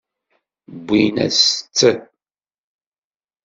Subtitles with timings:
[0.79, 1.87] Wwin-as-tt.